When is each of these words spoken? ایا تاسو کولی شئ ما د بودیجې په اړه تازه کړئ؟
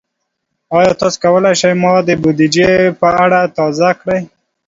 ایا 0.75 0.91
تاسو 0.99 1.17
کولی 1.23 1.53
شئ 1.61 1.73
ما 1.81 1.91
د 2.07 2.09
بودیجې 2.21 2.71
په 2.99 3.07
اړه 3.23 3.39
تازه 3.57 3.89
کړئ؟ 4.01 4.19